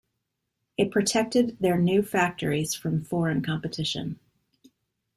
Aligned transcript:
It 0.79 0.89
protected 0.89 1.57
their 1.59 1.77
new 1.77 2.01
factories 2.01 2.73
from 2.73 3.03
foreign 3.03 3.43
competition. 3.43 4.19